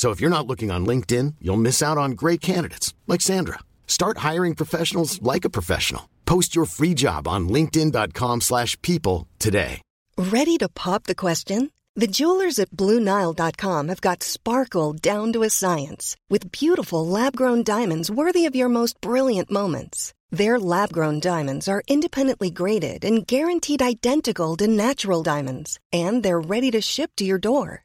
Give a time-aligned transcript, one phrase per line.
[0.00, 3.58] So if you're not looking on LinkedIn, you'll miss out on great candidates like Sandra.
[3.86, 6.08] Start hiring professionals like a professional.
[6.24, 9.82] Post your free job on linkedin.com/people today.
[10.16, 11.70] Ready to pop the question?
[12.02, 18.10] The jewelers at BlueNile.com have got sparkle down to a science with beautiful lab-grown diamonds
[18.10, 20.14] worthy of your most brilliant moments.
[20.30, 26.70] Their lab-grown diamonds are independently graded and guaranteed identical to natural diamonds, and they're ready
[26.70, 27.84] to ship to your door.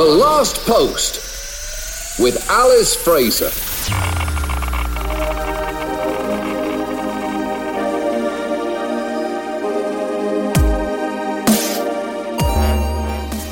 [0.00, 3.50] The Last Post with Alice Fraser.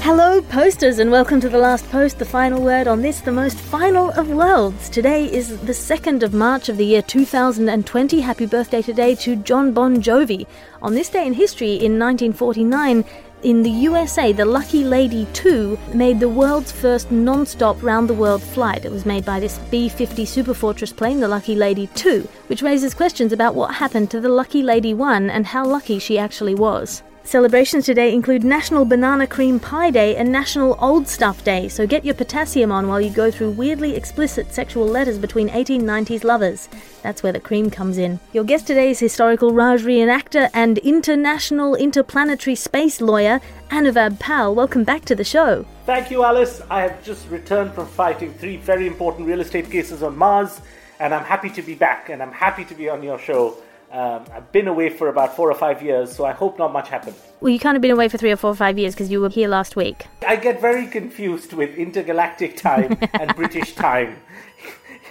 [0.02, 3.58] Hello, posters, and welcome to the last post, the final word on this, the most
[3.58, 4.88] final of worlds.
[4.88, 8.22] Today is the 2nd of March of the year 2020.
[8.22, 10.46] Happy birthday today to John Bon Jovi.
[10.80, 13.04] On this day in history, in 1949,
[13.42, 18.14] in the USA, the Lucky Lady 2 made the world's first non stop round the
[18.14, 18.84] world flight.
[18.84, 22.94] It was made by this B 50 Superfortress plane, the Lucky Lady 2, which raises
[22.94, 27.02] questions about what happened to the Lucky Lady 1 and how lucky she actually was.
[27.28, 32.02] Celebrations today include National Banana Cream Pie Day and National Old Stuff Day, so get
[32.02, 36.70] your potassium on while you go through weirdly explicit sexual letters between 1890s lovers.
[37.02, 38.18] That's where the cream comes in.
[38.32, 44.54] Your guest today is historical Raj reenactor and international interplanetary space lawyer Anuvab Pal.
[44.54, 45.66] Welcome back to the show.
[45.84, 46.62] Thank you, Alice.
[46.70, 50.62] I have just returned from fighting three very important real estate cases on Mars,
[50.98, 53.58] and I'm happy to be back, and I'm happy to be on your show.
[53.90, 56.88] Um, I've been away for about four or five years, so I hope not much
[56.88, 57.16] happened.
[57.40, 59.20] Well, you kind of been away for three or four or five years because you
[59.20, 60.06] were here last week.
[60.26, 64.16] I get very confused with intergalactic time and British time.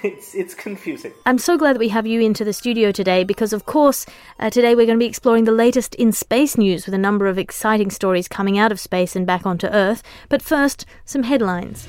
[0.04, 1.12] It's it's confusing.
[1.26, 4.06] I'm so glad that we have you into the studio today because, of course,
[4.40, 7.26] uh, today we're going to be exploring the latest in space news with a number
[7.26, 10.04] of exciting stories coming out of space and back onto Earth.
[10.30, 11.88] But first, some headlines.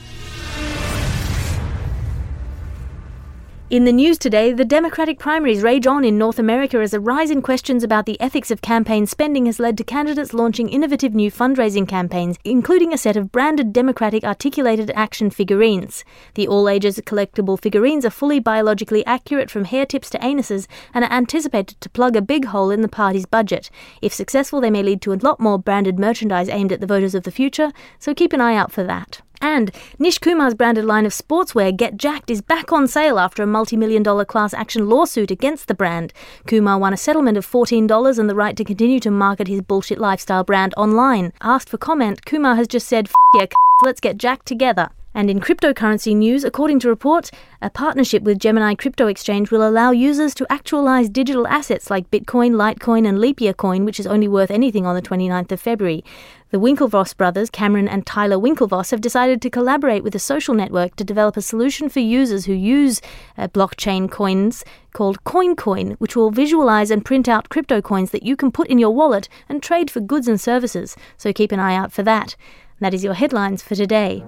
[3.70, 7.30] In the news today, the Democratic primaries rage on in North America as a rise
[7.30, 11.30] in questions about the ethics of campaign spending has led to candidates launching innovative new
[11.30, 16.02] fundraising campaigns, including a set of branded Democratic articulated action figurines.
[16.32, 21.04] The all ages collectible figurines are fully biologically accurate from hair tips to anuses and
[21.04, 23.68] are anticipated to plug a big hole in the party's budget.
[24.00, 27.14] If successful, they may lead to a lot more branded merchandise aimed at the voters
[27.14, 29.20] of the future, so keep an eye out for that.
[29.41, 33.47] And Nish Kumar's branded line of sportswear, Get Jacked, is back on sale after a
[33.47, 36.12] multi million dollar class action lawsuit against the brand.
[36.47, 39.99] Kumar won a settlement of $14 and the right to continue to market his bullshit
[39.99, 41.32] lifestyle brand online.
[41.41, 44.91] Asked for comment, Kumar has just said, F yeah, c- let's get jacked together.
[45.15, 49.91] And in cryptocurrency news, according to reports, a partnership with Gemini Crypto Exchange will allow
[49.91, 54.29] users to actualize digital assets like Bitcoin, Litecoin, and Leap Year Coin, which is only
[54.29, 56.05] worth anything on the 29th of February.
[56.50, 60.96] The Winklevoss brothers, Cameron and Tyler Winklevoss, have decided to collaborate with a social network
[60.96, 63.02] to develop a solution for users who use
[63.36, 64.64] uh, blockchain coins
[64.94, 68.78] called CoinCoin, which will visualize and print out crypto coins that you can put in
[68.78, 70.96] your wallet and trade for goods and services.
[71.18, 72.34] So keep an eye out for that.
[72.80, 74.24] That is your headlines for today.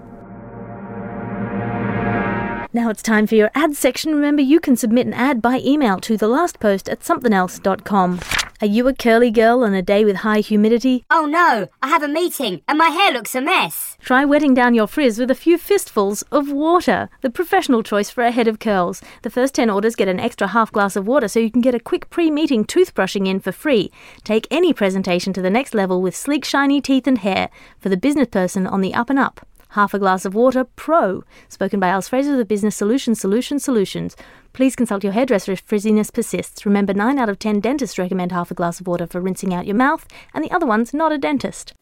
[2.75, 4.15] Now it's time for your ad section.
[4.15, 8.21] Remember, you can submit an ad by email to thelastpost at somethingelse.com.
[8.63, 11.07] Are you a curly girl on a day with high humidity?
[11.09, 13.97] Oh no, I have a meeting and my hair looks a mess.
[14.01, 18.23] Try wetting down your frizz with a few fistfuls of water, the professional choice for
[18.23, 19.01] a head of curls.
[19.23, 21.75] The first 10 orders get an extra half glass of water so you can get
[21.75, 23.91] a quick pre meeting toothbrushing in for free.
[24.25, 27.49] Take any presentation to the next level with sleek, shiny teeth and hair
[27.79, 29.41] for the business person on the up and up.
[29.71, 31.23] Half a glass of water pro.
[31.49, 34.17] Spoken by Alice Fraser of the Business Solutions Solutions Solutions.
[34.53, 36.67] Please consult your hairdresser if frizziness persists.
[36.67, 39.67] Remember, 9 out of 10 dentists recommend half a glass of water for rinsing out
[39.67, 41.73] your mouth, and the other one's not a dentist.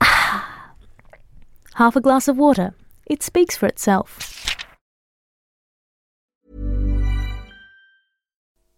[1.74, 2.74] half a glass of water.
[3.06, 4.57] It speaks for itself.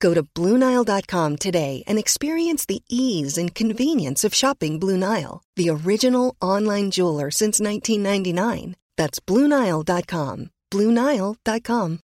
[0.00, 5.70] Go to BlueNile.com today and experience the ease and convenience of shopping Blue Nile, the
[5.70, 8.74] original online jeweler since 1999.
[8.96, 10.50] That's BlueNile.com.
[10.72, 12.00] BlueNile.com.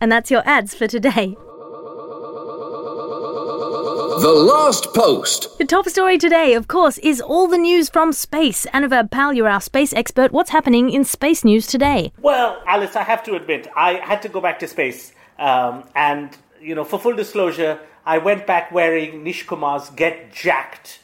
[0.00, 1.36] And that's your ads for today.
[4.20, 5.56] The last post.
[5.58, 8.66] The top story today, of course, is all the news from space.
[8.74, 10.32] Anuvab Pal, you're our space expert.
[10.32, 12.12] What's happening in space news today?
[12.20, 15.12] Well, Alice, I have to admit, I had to go back to space.
[15.38, 20.98] Um, and, you know, for full disclosure, I went back wearing Nish Kumar's Get Jacked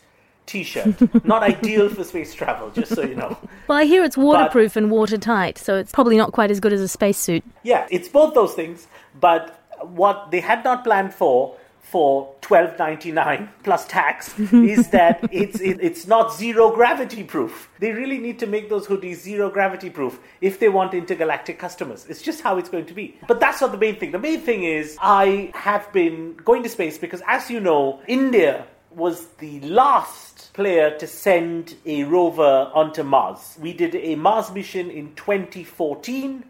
[0.46, 0.96] t shirt.
[1.24, 3.38] not ideal for space travel, just so you know.
[3.68, 6.72] Well, I hear it's waterproof but, and watertight, so it's probably not quite as good
[6.72, 7.44] as a spacesuit.
[7.62, 8.88] Yeah, it's both those things.
[9.20, 15.78] But what they had not planned for for 12.99 plus tax is that it's it,
[15.80, 17.68] it's not zero gravity proof.
[17.78, 22.06] They really need to make those hoodies zero gravity proof if they want intergalactic customers.
[22.08, 23.16] It's just how it's going to be.
[23.28, 24.12] But that's not the main thing.
[24.12, 28.66] The main thing is I have been going to space because as you know, India
[28.90, 33.56] was the last player to send a rover onto Mars.
[33.60, 36.44] We did a Mars mission in 2014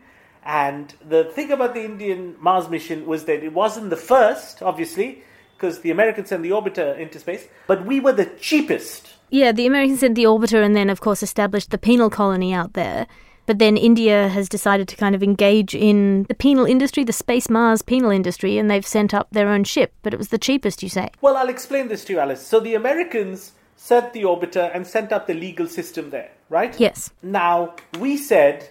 [0.44, 5.22] and the thing about the Indian Mars mission was that it wasn't the first, obviously,
[5.56, 9.14] because the Americans sent the orbiter into space, but we were the cheapest.
[9.30, 12.74] Yeah, the Americans sent the orbiter and then, of course, established the penal colony out
[12.74, 13.06] there.
[13.46, 17.50] But then India has decided to kind of engage in the penal industry, the Space
[17.50, 19.92] Mars penal industry, and they've sent up their own ship.
[20.02, 21.10] But it was the cheapest, you say?
[21.20, 22.46] Well, I'll explain this to you, Alice.
[22.46, 26.78] So the Americans sent the orbiter and sent up the legal system there, right?
[26.80, 27.10] Yes.
[27.22, 28.70] Now, we said,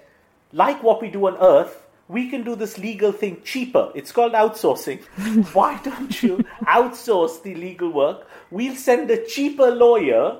[0.53, 3.91] like what we do on Earth, we can do this legal thing cheaper.
[3.95, 5.01] It's called outsourcing.
[5.53, 8.27] Why don't you outsource the legal work?
[8.51, 10.37] We'll send a cheaper lawyer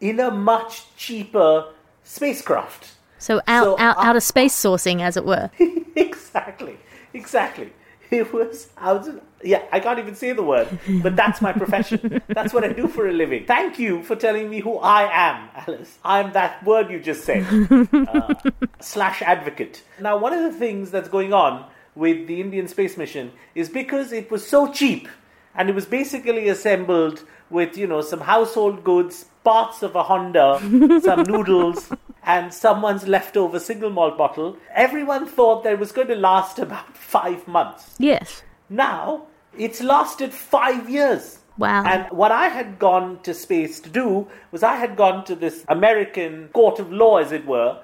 [0.00, 1.66] in a much cheaper
[2.04, 2.92] spacecraft.
[3.18, 5.50] So out, so, out, out of space sourcing, as it were.
[5.96, 6.78] exactly,
[7.12, 7.72] exactly.
[8.10, 9.06] It was out.
[9.42, 10.68] Yeah, I can't even say the word,
[11.02, 12.20] but that's my profession.
[12.28, 13.46] that's what I do for a living.
[13.46, 15.98] Thank you for telling me who I am, Alice.
[16.04, 17.46] I'm that word you just said.
[18.08, 18.34] Uh,
[18.80, 19.82] slash advocate.
[20.00, 24.12] Now, one of the things that's going on with the Indian space mission is because
[24.12, 25.08] it was so cheap
[25.54, 30.58] and it was basically assembled with, you know, some household goods, parts of a Honda,
[31.02, 31.90] some noodles,
[32.22, 36.96] and someone's leftover single malt bottle, everyone thought that it was going to last about
[36.96, 37.94] five months.
[37.98, 38.42] Yes.
[38.68, 41.38] Now, it's lasted five years.
[41.56, 41.84] Wow.
[41.84, 45.64] And what I had gone to space to do was I had gone to this
[45.68, 47.80] American court of law, as it were,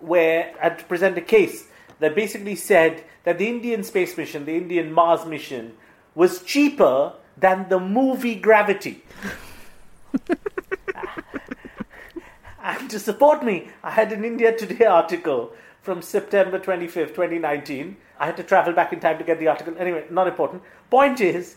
[0.00, 1.66] where I had to present a case
[2.00, 5.74] that basically said that the Indian space mission, the Indian Mars mission,
[6.14, 9.04] was cheaper than the movie Gravity.
[12.62, 15.52] and to support me, I had an India Today article
[15.88, 17.96] from September 25th, 2019.
[18.20, 19.74] I had to travel back in time to get the article.
[19.78, 20.62] Anyway, not important.
[20.90, 21.56] Point is,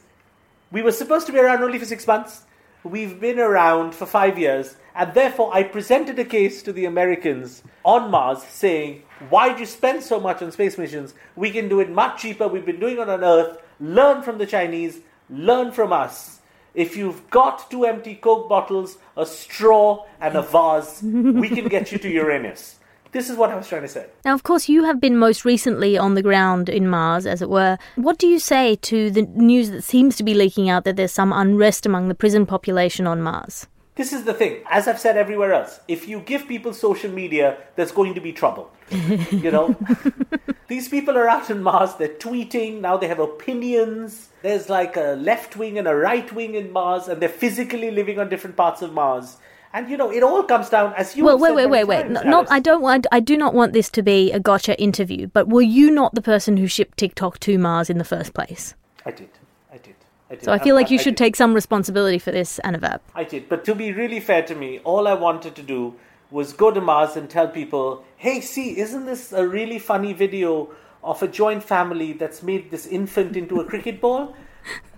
[0.72, 2.44] we were supposed to be around only for six months.
[2.86, 7.62] We've been around for five years, and therefore I presented a case to the Americans
[7.84, 11.14] on Mars saying, Why'd you spend so much on space missions?
[11.36, 12.48] We can do it much cheaper.
[12.48, 13.58] We've been doing it on Earth.
[13.82, 16.40] Learn from the Chinese, learn from us.
[16.74, 21.92] If you've got two empty Coke bottles, a straw, and a vase, we can get
[21.92, 22.78] you to Uranus.
[23.12, 24.06] This is what I was trying to say.
[24.24, 27.50] Now, of course, you have been most recently on the ground in Mars, as it
[27.50, 27.78] were.
[27.96, 31.12] What do you say to the news that seems to be leaking out that there's
[31.12, 33.68] some unrest among the prison population on Mars?
[33.96, 34.64] This is the thing.
[34.70, 38.32] As I've said everywhere else, if you give people social media, there's going to be
[38.32, 38.72] trouble.
[38.90, 39.76] you know?
[40.70, 44.30] These people are out on Mars, they're tweeting, now they have opinions.
[44.42, 48.20] There's like a left wing and a right wing in Mars, and they're physically living
[48.20, 49.36] on different parts of Mars.
[49.74, 51.24] And you know, it all comes down as you.
[51.24, 52.08] Well, wait, wait, wait, wait.
[52.10, 52.52] No, not.
[52.52, 53.08] I don't want.
[53.12, 55.28] I do not want this to be a gotcha interview.
[55.28, 58.76] But were you not the person who shipped TikTok to Mars in the first place?
[59.06, 59.30] I did.
[59.72, 59.96] I did.
[60.30, 60.44] I did.
[60.44, 61.24] So I feel like you should did.
[61.24, 63.00] take some responsibility for this, Anuvab.
[63.16, 63.48] I did.
[63.48, 65.96] But to be really fair to me, all I wanted to do
[66.30, 70.70] was go to Mars and tell people, hey, see, isn't this a really funny video
[71.04, 74.36] of a joint family that's made this infant into a cricket ball?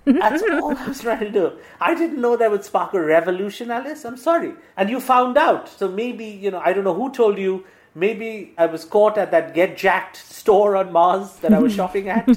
[0.06, 1.52] That's all I was trying to do.
[1.80, 4.04] I didn't know that would spark a revolution, Alice.
[4.04, 4.54] I'm sorry.
[4.76, 5.70] And you found out.
[5.70, 7.66] So maybe, you know, I don't know who told you.
[7.96, 12.10] Maybe I was caught at that Get Jacked store on Mars that I was shopping
[12.10, 12.28] at.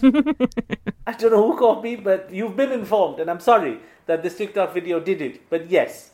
[1.07, 3.21] I don't know who caught me, but you've been informed.
[3.21, 5.49] And I'm sorry that this TikTok video did it.
[5.51, 6.11] But yes,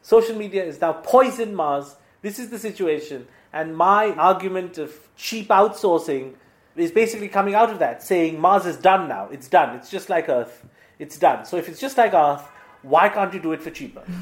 [0.00, 1.96] social media is now poisoned Mars.
[2.22, 3.26] This is the situation.
[3.52, 6.34] And my argument of cheap outsourcing
[6.76, 9.28] is basically coming out of that, saying Mars is done now.
[9.30, 9.76] It's done.
[9.76, 10.66] It's just like Earth.
[10.98, 11.44] It's done.
[11.44, 12.46] So if it's just like Earth,
[12.82, 14.02] why can't you do it for cheaper?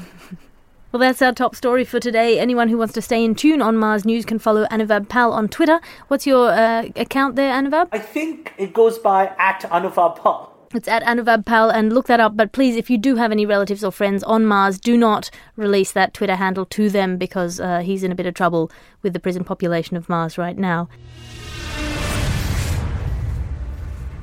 [0.93, 2.37] Well, that's our top story for today.
[2.37, 5.47] Anyone who wants to stay in tune on Mars News can follow Anuvab Pal on
[5.47, 5.81] Twitter.
[6.07, 7.87] What's your uh, account there, Anuvab?
[7.91, 10.53] I think it goes by at Anuvab Pal.
[10.75, 12.37] It's at Anuvab Pal, and look that up.
[12.37, 15.91] But please, if you do have any relatives or friends on Mars, do not release
[15.93, 18.69] that Twitter handle to them because uh, he's in a bit of trouble
[19.01, 20.89] with the prison population of Mars right now.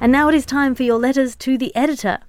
[0.03, 2.21] And now it is time for your letters to the editor.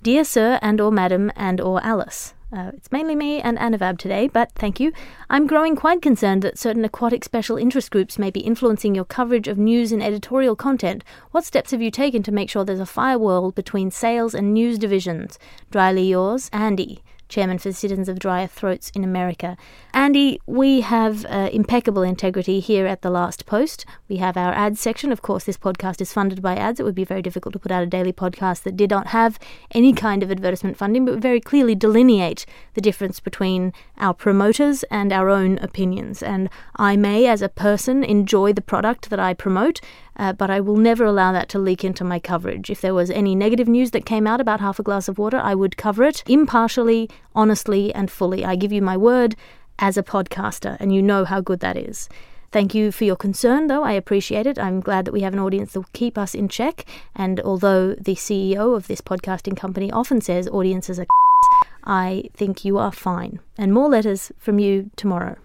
[0.00, 2.34] Dear Sir and or Madam and or Alice.
[2.52, 4.92] Uh, it's mainly me and Anuvab today, but thank you.
[5.28, 9.48] I'm growing quite concerned that certain aquatic special interest groups may be influencing your coverage
[9.48, 11.02] of news and editorial content.
[11.32, 14.78] What steps have you taken to make sure there's a firewall between sales and news
[14.78, 15.36] divisions?
[15.72, 17.02] Dryly yours, Andy.
[17.28, 19.56] Chairman for Citizens of Drier Throats in America.
[19.92, 23.84] Andy, we have uh, impeccable integrity here at The Last Post.
[24.08, 25.12] We have our ads section.
[25.12, 26.80] Of course, this podcast is funded by ads.
[26.80, 29.38] It would be very difficult to put out a daily podcast that did not have
[29.72, 35.12] any kind of advertisement funding, but very clearly delineate the difference between our promoters and
[35.12, 36.22] our own opinions.
[36.22, 39.80] And I may, as a person, enjoy the product that I promote,
[40.16, 42.70] uh, but I will never allow that to leak into my coverage.
[42.70, 45.38] If there was any negative news that came out about half a glass of water,
[45.38, 48.44] I would cover it impartially, honestly, and fully.
[48.44, 49.36] I give you my word
[49.78, 52.08] as a podcaster, and you know how good that is.
[52.52, 53.82] Thank you for your concern, though.
[53.82, 54.58] I appreciate it.
[54.58, 56.86] I'm glad that we have an audience that will keep us in check.
[57.14, 61.06] And although the CEO of this podcasting company often says audiences are
[61.84, 63.40] I think you are fine.
[63.58, 65.36] And more letters from you tomorrow.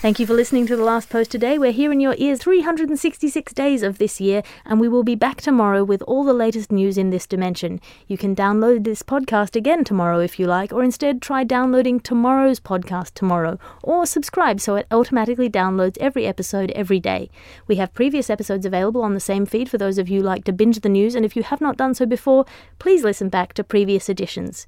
[0.00, 1.58] Thank you for listening to The Last Post today.
[1.58, 5.42] We're here in your ears 366 days of this year, and we will be back
[5.42, 7.82] tomorrow with all the latest news in this dimension.
[8.06, 12.60] You can download this podcast again tomorrow if you like, or instead try downloading tomorrow's
[12.60, 17.28] podcast tomorrow, or subscribe so it automatically downloads every episode every day.
[17.66, 20.44] We have previous episodes available on the same feed for those of you who like
[20.44, 22.46] to binge the news, and if you have not done so before,
[22.78, 24.64] please listen back to previous editions.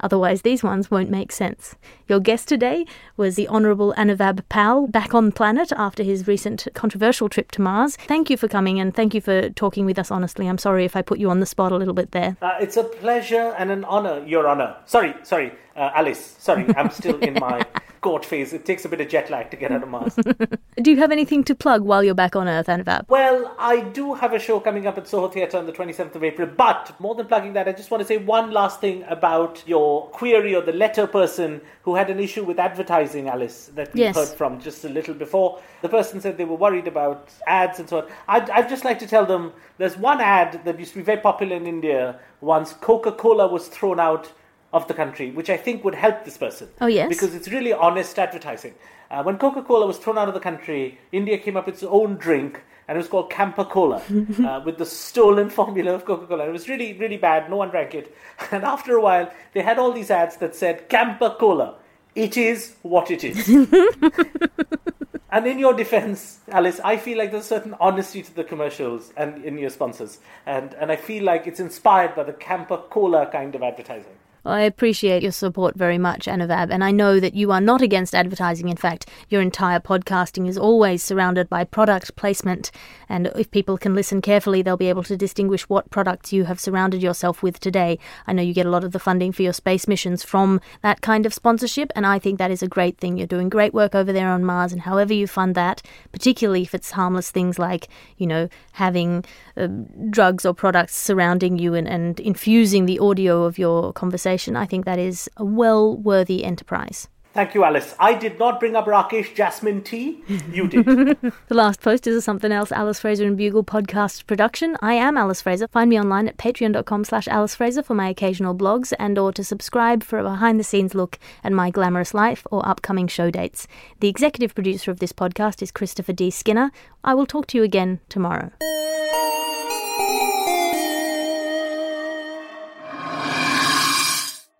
[0.00, 1.76] Otherwise, these ones won't make sense.
[2.08, 2.84] Your guest today
[3.16, 7.96] was the Honourable Anuvab Pal, back on planet after his recent controversial trip to Mars.
[7.96, 10.48] Thank you for coming and thank you for talking with us honestly.
[10.48, 12.36] I'm sorry if I put you on the spot a little bit there.
[12.42, 14.76] Uh, it's a pleasure and an honor, Your Honor.
[14.86, 16.36] Sorry, sorry, uh, Alice.
[16.38, 17.64] Sorry, I'm still in my
[18.00, 18.52] court phase.
[18.52, 20.14] It takes a bit of jet lag to get out of Mars.
[20.82, 23.08] Do you have anything to plug while you're back on Earth, Anuvab?
[23.08, 26.22] Well, I do have a show coming up at Soho Theatre on the 27th of
[26.22, 29.62] April, but more than plugging that, I just want to say one last thing about
[29.66, 34.00] your query or the letter person who had an issue with advertising, Alice, that we
[34.00, 34.16] Yes.
[34.16, 35.60] heard from just a little before.
[35.80, 38.08] The person said they were worried about ads and so on.
[38.28, 41.20] I'd, I'd just like to tell them there's one ad that used to be very
[41.20, 44.30] popular in India once Coca Cola was thrown out
[44.74, 46.68] of the country, which I think would help this person.
[46.80, 47.08] Oh, yes?
[47.08, 48.74] Because it's really honest advertising.
[49.10, 51.84] Uh, when Coca Cola was thrown out of the country, India came up with its
[51.84, 54.02] own drink, and it was called Campa Cola,
[54.44, 56.46] uh, with the stolen formula of Coca Cola.
[56.48, 57.48] It was really, really bad.
[57.48, 58.14] No one drank it.
[58.50, 61.76] And after a while, they had all these ads that said Campa Cola.
[62.16, 63.48] It is what it is.
[65.30, 69.12] and in your defense, Alice, I feel like there's a certain honesty to the commercials
[69.16, 70.18] and in your sponsors.
[70.46, 74.16] And, and I feel like it's inspired by the Campa Cola kind of advertising.
[74.46, 78.14] I appreciate your support very much, Anuvab, and I know that you are not against
[78.14, 78.68] advertising.
[78.68, 82.70] In fact, your entire podcasting is always surrounded by product placement,
[83.08, 86.60] and if people can listen carefully, they'll be able to distinguish what products you have
[86.60, 87.98] surrounded yourself with today.
[88.26, 91.00] I know you get a lot of the funding for your space missions from that
[91.00, 93.16] kind of sponsorship, and I think that is a great thing.
[93.16, 95.82] You're doing great work over there on Mars, and however you fund that,
[96.12, 99.24] particularly if it's harmless things like, you know, having
[99.56, 99.68] uh,
[100.10, 104.24] drugs or products surrounding you and, and infusing the audio of your conversation
[104.56, 107.08] I think that is a well worthy enterprise.
[107.34, 107.96] Thank you, Alice.
[107.98, 110.22] I did not bring up Rakesh Jasmine tea.
[110.52, 110.84] You did.
[110.86, 114.76] the last post is a something else Alice Fraser and Bugle podcast production.
[114.80, 115.66] I am Alice Fraser.
[115.66, 119.42] Find me online at patreon.com slash Alice Fraser for my occasional blogs and or to
[119.42, 123.66] subscribe for a behind the scenes look at my glamorous life or upcoming show dates.
[123.98, 126.30] The executive producer of this podcast is Christopher D.
[126.30, 126.70] Skinner.
[127.02, 128.52] I will talk to you again tomorrow.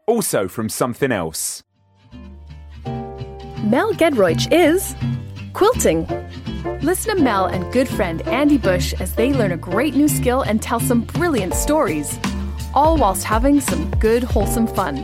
[0.08, 1.62] Also from something else.
[3.64, 4.94] Mel Gedroych is
[5.54, 6.06] quilting.
[6.82, 10.42] Listen to Mel and good friend Andy Bush as they learn a great new skill
[10.42, 12.18] and tell some brilliant stories,
[12.74, 14.98] all whilst having some good, wholesome fun.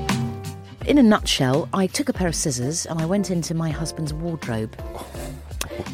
[0.87, 4.13] In a nutshell, I took a pair of scissors and I went into my husband's
[4.13, 4.77] wardrobe.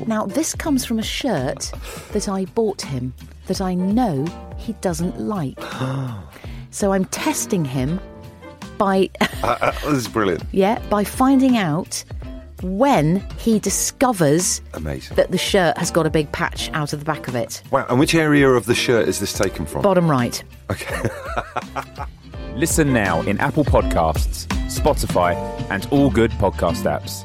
[0.09, 1.71] Now, this comes from a shirt
[2.11, 3.15] that I bought him
[3.47, 5.57] that I know he doesn't like.
[6.71, 7.99] So I'm testing him
[8.77, 10.43] by uh, uh, this is brilliant.
[10.53, 12.05] Yeah, by finding out
[12.63, 15.17] when he discovers Amazing.
[15.17, 17.63] that the shirt has got a big patch out of the back of it.
[17.71, 19.83] Wow, and which area of the shirt is this taken from?
[19.83, 20.43] Bottom right.
[20.71, 21.09] Okay.
[22.55, 25.35] Listen now in Apple Podcasts, Spotify,
[25.71, 27.25] and all good podcast apps.